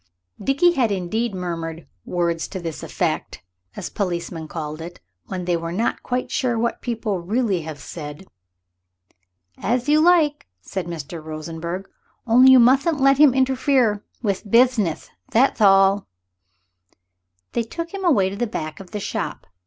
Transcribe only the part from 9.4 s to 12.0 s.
"Ath you like," said Mr. Rosenberg,